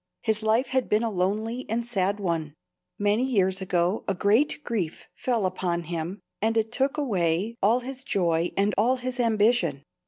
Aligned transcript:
His 0.23 0.41
life 0.41 0.69
had 0.69 0.89
been 0.89 1.03
a 1.03 1.11
lonely 1.11 1.67
and 1.69 1.85
sad 1.85 2.19
one. 2.19 2.55
Many 2.97 3.23
years 3.23 3.61
ago 3.61 4.03
a 4.07 4.15
great 4.15 4.63
grief 4.63 5.07
fell 5.13 5.45
upon 5.45 5.83
him, 5.83 6.21
and 6.41 6.57
it 6.57 6.71
took 6.71 6.97
away 6.97 7.55
all 7.61 7.81
his 7.81 8.03
joy 8.03 8.49
and 8.57 8.73
all 8.79 8.95
his 8.95 9.19
ambition. 9.19 9.83